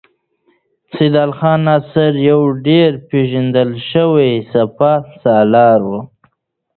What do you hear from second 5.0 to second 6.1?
سالار و.